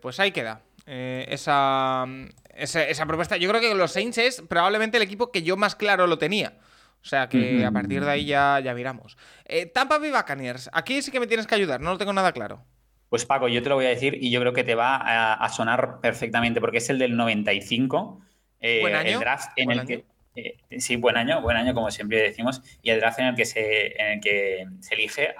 [0.00, 0.60] pues ahí queda.
[0.84, 2.06] Esa,
[2.54, 3.36] esa, esa, propuesta.
[3.36, 6.54] Yo creo que los Saints es probablemente el equipo que yo más claro lo tenía.
[7.02, 9.16] O sea que a partir de ahí ya, ya miramos.
[9.44, 12.30] Eh, Tampa Bay Buccaneers, aquí sí que me tienes que ayudar, no lo tengo nada
[12.30, 12.64] claro.
[13.12, 15.48] Pues Paco, yo te lo voy a decir y yo creo que te va a,
[15.50, 18.22] sonar perfectamente porque es el del 95.
[18.58, 19.10] Eh, ¿Buen año?
[19.10, 20.06] El draft en el que.
[20.34, 22.62] Eh, sí, buen año, buen año, como siempre decimos.
[22.80, 25.34] Y el draft en el que se, en el que se elige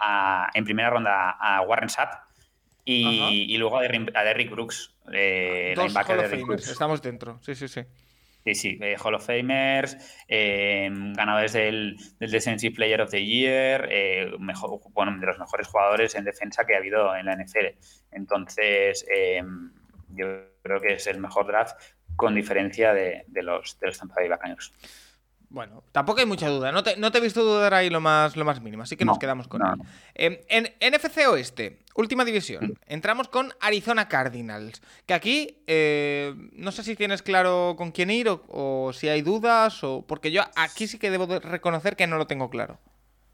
[0.52, 2.12] en primera ronda a Warren Sapp
[2.84, 4.94] y, luego a Derrick, Brooks.
[5.74, 5.96] Dos
[6.68, 7.80] Estamos dentro, sí, sí, sí.
[8.44, 14.32] Sí, sí, eh, Hall of Famers, eh, ganadores del, Defensive Player of the Year, eh,
[14.90, 17.76] bueno, de los mejores jugadores en defensa que ha habido en la NFL.
[18.10, 19.06] Entonces,
[20.08, 20.26] yo
[20.62, 21.80] creo que es el mejor draft
[22.16, 24.72] con diferencia de, los, de los Tampa Bay Buccaneers.
[25.52, 26.72] Bueno, tampoco hay mucha duda.
[26.72, 29.48] No te, he visto dudar ahí lo más, lo más mínimo, así que nos quedamos
[29.48, 29.86] con él.
[30.14, 34.80] Em, en NFC Oeste, última división, entramos con Arizona Cardinals.
[35.04, 39.84] Que aquí eh, no sé si tienes claro con quién ir o, si hay dudas,
[39.84, 42.78] o porque yo aquí sí que debo reconocer que no lo tengo claro.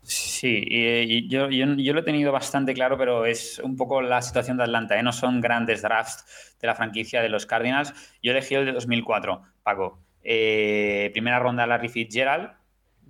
[0.02, 4.56] Sí, y, yo, yo, lo he tenido bastante claro, pero es un poco la situación
[4.56, 4.98] de Atlanta.
[4.98, 5.04] ¿eh?
[5.04, 7.94] No son grandes drafts de la franquicia de los Cardinals.
[8.22, 10.07] Yo elegí el de 2004, Paco.
[10.30, 12.50] Eh, primera ronda Larry Fitzgerald.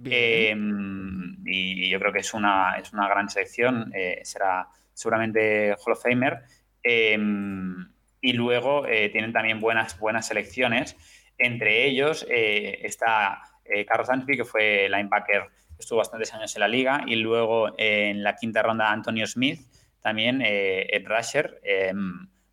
[0.05, 3.91] Em, y, yo creo que es una, es una gran selección.
[3.93, 6.45] Eh, será seguramente Hall of Famer.
[6.81, 7.89] Em,
[8.21, 10.97] y luego eh, tienen también buenas, buenas selecciones.
[11.39, 13.43] Entre ellos está
[13.87, 15.43] Carlos Ansby, que fue linebacker,
[15.79, 17.03] estuvo bastantes años en la liga.
[17.05, 19.61] Y luego en la quinta ronda Antonio Smith,
[20.01, 21.61] también Ed Rusher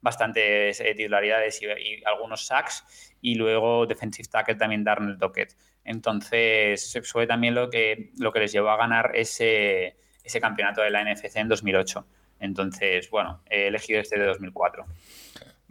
[0.06, 5.58] bastantes titularidades y, y, algunos sacks y luego defensive tackle también Darnell Dockett.
[5.84, 10.90] Entonces, fue también lo que, lo que les llevó a ganar ese, ese campeonato de
[10.90, 12.06] la NFC en 2008.
[12.40, 14.86] Entonces, bueno, he elegido este de 2004.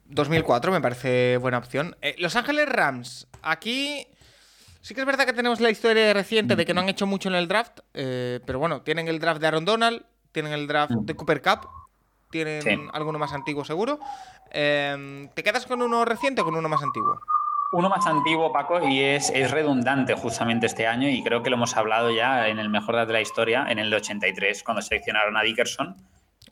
[0.06, 1.96] 2004 me parece buena opción.
[2.02, 4.06] Eh, Los Ángeles Rams, aquí
[4.80, 7.28] sí que es verdad que tenemos la historia reciente de que no han hecho mucho
[7.28, 10.92] en el draft, eh, pero bueno, tienen el draft de Aaron Donald, tienen el draft
[10.92, 11.04] mm.
[11.06, 11.68] de Cooper Cup,
[12.42, 14.00] tienen alguno más antiguo seguro.
[14.50, 17.20] Eh, ¿Te quedas con uno reciente o con uno más antiguo?
[17.70, 21.56] Uno más antiguo, Paco, y es, es, redundante justamente este año, y creo que lo
[21.56, 25.42] hemos hablado ya en el mejor de la historia, en el 83, cuando seleccionaron a
[25.42, 25.96] Dickerson.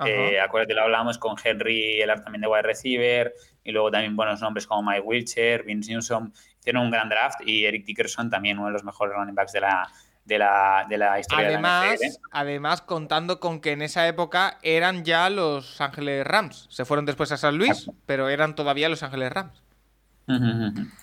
[0.05, 4.41] Eh, acuérdate, lo hablamos con Henry, el también de wide receiver, y luego también buenos
[4.41, 6.33] nombres como Mike Wilcher, Vince Newsom.
[6.59, 9.61] Hicieron un gran draft, y Eric Dickerson también, uno de los mejores running backs de
[9.61, 9.89] la,
[10.25, 12.21] de la, de la historia Además, de la NFL.
[12.31, 16.67] además, contando con que en esa época eran ya los Ángeles Rams.
[16.71, 19.63] Se fueron después a San Luis, pero eran todavía los Ángeles Rams.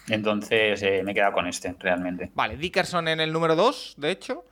[0.08, 2.32] Entonces eh, me he quedado con este, realmente.
[2.34, 4.46] Vale, Dickerson en el número 2, de hecho.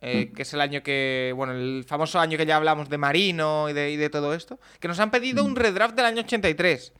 [0.00, 0.34] eh, Mm.
[0.34, 1.32] Que es el año que.
[1.36, 4.58] Bueno, el famoso año que ya hablamos de Marino y de, y de todo esto.
[4.80, 5.46] Que nos han pedido Mm.
[5.46, 6.92] un redraft del año 83.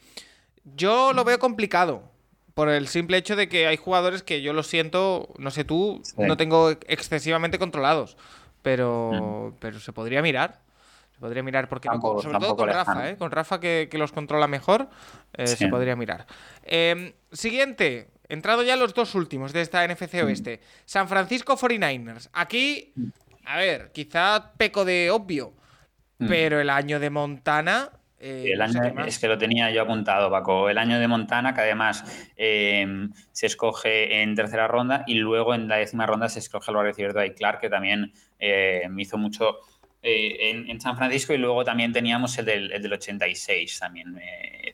[0.64, 2.11] Yo lo veo complicado.
[2.57, 6.01] Por el simple hecho de que hay jugadores que yo lo siento, no sé tú,
[6.03, 6.14] Sí.
[6.16, 8.16] no tengo excesivamente controlados.
[8.62, 9.57] Pero, Mm.
[9.61, 10.62] pero se podría mirar.
[11.12, 12.71] Se podría mirar porque no- sobre todo con.
[12.71, 13.16] Rafa, ¿eh?
[13.19, 14.88] Con Rafa que, que los controla mejor,
[15.35, 16.27] eh, se podría mirar.
[16.62, 20.27] Eh, siguiente, entrado ya los dos últimos de esta NFC Mm.
[20.27, 20.61] Oeste.
[20.87, 22.31] San Francisco 49ers.
[22.33, 22.95] Aquí,
[23.45, 25.53] a ver, quizá peco de obvio,
[26.21, 26.27] Mm.
[26.27, 27.90] pero el año de Montana.
[28.27, 30.69] Eh, El no sé año, es que lo tenía yo apuntado, Paco.
[30.69, 32.05] El año de Montana, que además
[32.37, 36.77] eh, se escoge en tercera ronda y luego en la décima ronda se escoge el
[36.77, 39.59] wide receiver Dwight Clark, que también eh, me hizo mucho
[40.03, 41.33] eh, en, en San Francisco.
[41.35, 44.21] Y luego también teníamos el del, el del 86, también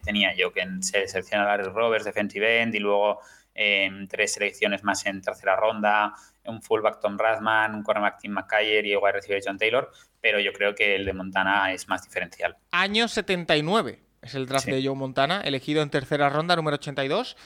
[0.03, 3.21] tenía yo, que se selecciona Larry Roberts, defensive end, y luego
[3.55, 8.85] eh, tres selecciones más en tercera ronda, un fullback Tom Rathman, un cornerback Tim McCayer
[8.87, 9.90] y el wide receiver John Taylor.
[10.20, 12.57] Pero yo creo que el de Montana es más diferencial.
[12.70, 14.00] Año 79.
[14.22, 14.70] Es el draft Sí.
[14.70, 17.37] de Joe Montana, elegido en tercera ronda, número 82.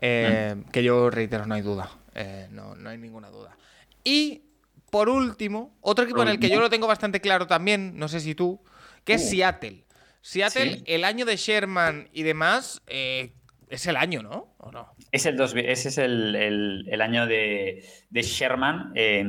[0.00, 0.70] eh, Mm.
[0.70, 1.90] Que yo reitero, no hay duda.
[2.18, 3.56] eh, no, no hay ninguna duda.
[4.04, 4.42] Y
[4.90, 8.20] por último, otro equipo en el que yo lo tengo bastante claro también, no sé
[8.20, 8.58] si tú,
[9.04, 9.30] que es Uh.
[9.30, 9.84] Seattle.
[10.22, 10.84] Seattle, Sí.
[10.86, 13.32] el año de Sherman y demás, eh,
[13.68, 14.54] es el año, ¿no?
[14.58, 14.92] ¿O no?
[15.12, 19.24] Es el dos- ese es el, el- el año de, de Sherman eh,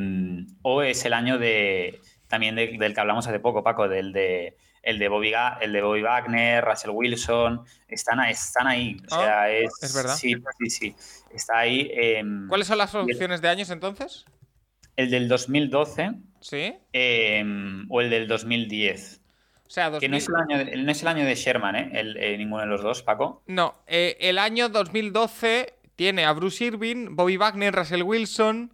[0.62, 4.58] o es el año de también de- del que hablamos hace poco, Paco, del de
[4.84, 8.95] el de Bobby, el de Bobby Wagner, Russell Wilson, están, están ahí.
[9.12, 10.15] O Ah, sea, es, es verdad.
[10.15, 10.95] Sí, sí, sí.
[11.34, 11.89] Está ahí.
[11.93, 14.23] eh, ¿Cuáles son las opciones de años entonces?
[14.95, 16.73] El del 2012 Sí.
[16.93, 17.43] eh,
[17.89, 19.21] o el del 2010.
[19.67, 21.75] O sea, Que no 2000 es el año de, no es el año de Sherman,
[21.75, 21.89] ¿eh?
[21.93, 23.43] El- eh, ninguno de los dos, Paco.
[23.47, 28.71] No, eh, el año 2012 tiene a Bruce Irving, Bobby Wagner, Russell Wilson,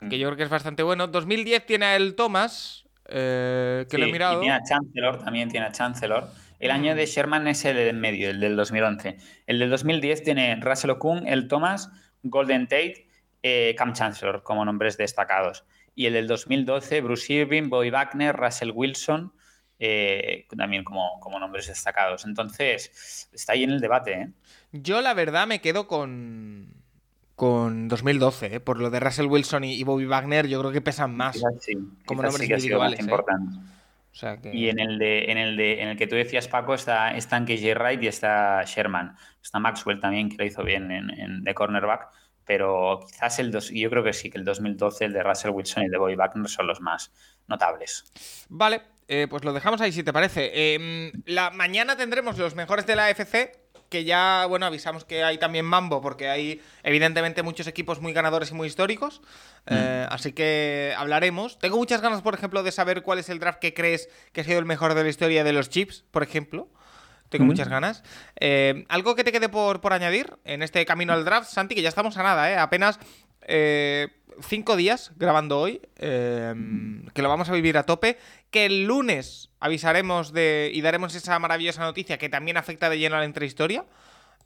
[0.00, 0.20] que Mm.
[0.20, 1.08] yo creo que es bastante bueno.
[1.08, 4.38] 2010 tiene a el Thomas, eh, que lo he mirado.
[4.38, 6.28] Y tiene a Chancellor, también tiene a Chancellor.
[6.60, 9.16] El año de Sherman es el de en medio, el del 2011.
[9.46, 11.90] El del 2010 tiene Russell Okung, el Thomas,
[12.22, 13.08] Golden Tate,
[13.42, 15.64] eh, Cam Chancellor como nombres destacados.
[15.94, 19.32] Y el del 2012, Bruce Irving, Bobby Wagner, Russell Wilson,
[19.78, 22.24] eh, también como, como nombres destacados.
[22.24, 24.12] Entonces, está ahí en el debate.
[24.12, 24.30] ¿eh?
[24.72, 26.78] Yo la verdad me quedo con
[27.38, 31.14] con 2012, eh, por lo de Russell Wilson y, Bobby Wagner, yo creo que pesan
[31.16, 31.36] más.
[31.36, 33.56] Quizás sí, como quizás nombres sí individuales, importante.
[34.10, 36.48] O sea que Y en el, de, en, el de, en el que tú decías,
[36.48, 39.14] Paco, está, están KJ Wright y está Sherman.
[39.40, 42.08] Está Maxwell también, que lo hizo bien en, en- de cornerback.
[42.44, 45.84] Pero quizás el dos, yo creo que sí, que el 2012, el de Russell Wilson
[45.84, 47.12] y el de Bobby Wagner son los más
[47.46, 48.10] notables.
[48.48, 50.50] Vale, eh, pues lo dejamos ahí si te parece.
[50.54, 55.38] Eh, la mañana tendremos los mejores de la AFC, que ya, bueno, avisamos que hay
[55.38, 59.22] también mambo, porque hay evidentemente muchos equipos muy ganadores y muy históricos.
[59.66, 61.58] Eh, así que hablaremos.
[61.58, 64.44] Tengo muchas ganas, por ejemplo, de saber cuál es el draft que crees que ha
[64.44, 66.68] sido el mejor de la historia de los Chips, por ejemplo.
[67.30, 67.48] Tengo Mm.
[67.48, 68.02] muchas ganas.
[68.40, 71.74] Eh, ¿Algo que te quede por, por añadir en este camino al draft, Santi?
[71.74, 72.56] Que ya estamos a nada, ¿eh?
[72.56, 72.98] Apenas
[73.48, 74.08] eh,
[74.40, 76.54] cinco días grabando hoy, eh,
[77.12, 78.16] que lo vamos a vivir a tope.
[78.50, 83.16] Que el lunes avisaremos de y daremos esa maravillosa noticia que también afecta de lleno
[83.16, 83.84] a la entrehistoria.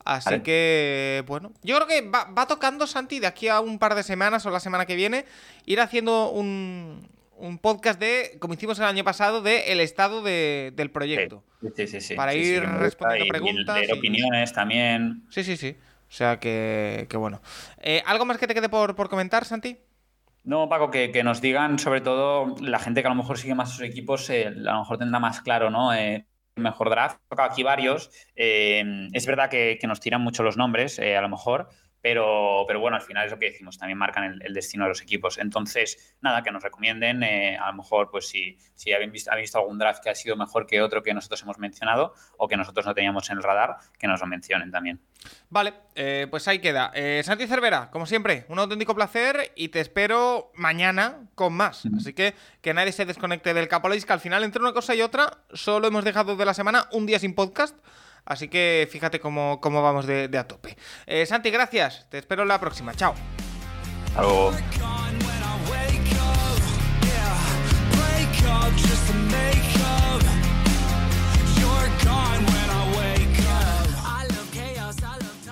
[0.04, 0.42] Así Vale.
[0.42, 4.02] que, bueno, yo creo que va, va tocando, Santi, de aquí a un par de
[4.02, 5.24] semanas o la semana que viene,
[5.64, 10.72] ir haciendo un, un podcast de, como hicimos el año pasado, de el estado de-
[10.74, 11.44] del proyecto.
[11.60, 12.00] Sí, sí, sí.
[12.00, 12.14] sí.
[12.16, 15.22] Para Sí, ir respondiendo y preguntas y- opiniones también.
[15.30, 15.76] Sí, sí, sí.
[16.12, 17.40] O sea que, que bueno.
[17.78, 19.78] Eh, ¿Algo más que te quede por, por comentar, Santi?
[20.44, 23.54] No, Paco, que, que nos digan, sobre todo la gente que a lo mejor sigue
[23.54, 25.94] más sus equipos, eh, a lo mejor tendrá más claro, ¿no?
[25.94, 27.16] Eh, mejor draft.
[27.16, 28.10] He tocado aquí varios.
[28.36, 31.70] Eh, es verdad que, que nos tiran mucho los nombres, a lo mejor,
[32.02, 34.88] pero, pero bueno, al final es lo que decimos, también marcan el, el destino de
[34.88, 35.38] los equipos.
[35.38, 39.44] Entonces, nada, que nos recomienden, eh, a lo mejor, pues si, si habéis visto, habéis
[39.44, 42.56] visto algún draft que ha sido mejor que otro que nosotros hemos mencionado o que
[42.56, 45.00] nosotros no teníamos en el radar, que nos lo mencionen también.
[45.48, 46.90] Vale, eh, pues ahí queda.
[46.94, 51.84] Eh, Santi Cervera, como siempre, un auténtico placer y te espero mañana con más.
[51.96, 55.02] Así que que nadie se desconecte del Capolois, que al final, entre una cosa y
[55.02, 57.76] otra, solo hemos dejado de la semana un día sin podcast.
[58.24, 60.76] Así que fíjate cómo, cómo vamos de, de a tope.
[61.06, 62.06] Eh, Santi, gracias.
[62.08, 62.94] Te espero en la próxima.
[62.94, 63.14] Chao.
[64.06, 64.52] Hasta luego.